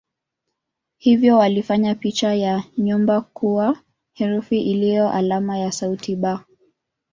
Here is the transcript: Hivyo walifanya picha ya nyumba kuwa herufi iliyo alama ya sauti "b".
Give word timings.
Hivyo 0.97 1.37
walifanya 1.37 1.95
picha 1.95 2.33
ya 2.33 2.63
nyumba 2.77 3.21
kuwa 3.21 3.79
herufi 4.13 4.61
iliyo 4.61 5.09
alama 5.09 5.57
ya 5.57 5.71
sauti 5.71 6.15
"b". 6.15 6.37